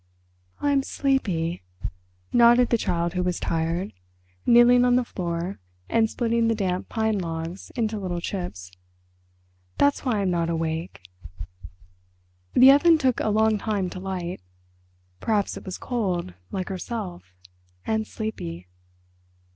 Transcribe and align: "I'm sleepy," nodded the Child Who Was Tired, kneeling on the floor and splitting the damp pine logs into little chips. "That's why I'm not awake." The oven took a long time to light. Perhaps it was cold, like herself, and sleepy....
"I'm 0.61 0.81
sleepy," 0.81 1.61
nodded 2.33 2.71
the 2.71 2.77
Child 2.79 3.13
Who 3.13 3.21
Was 3.21 3.39
Tired, 3.39 3.93
kneeling 4.47 4.83
on 4.83 4.95
the 4.95 5.03
floor 5.03 5.59
and 5.89 6.09
splitting 6.09 6.47
the 6.47 6.55
damp 6.55 6.89
pine 6.89 7.19
logs 7.19 7.71
into 7.75 7.99
little 7.99 8.19
chips. 8.19 8.71
"That's 9.77 10.03
why 10.03 10.21
I'm 10.21 10.31
not 10.31 10.49
awake." 10.49 11.03
The 12.55 12.71
oven 12.71 12.97
took 12.97 13.19
a 13.19 13.29
long 13.29 13.59
time 13.59 13.91
to 13.91 13.99
light. 13.99 14.41
Perhaps 15.19 15.55
it 15.55 15.65
was 15.65 15.77
cold, 15.77 16.33
like 16.49 16.69
herself, 16.69 17.35
and 17.85 18.07
sleepy.... 18.07 18.65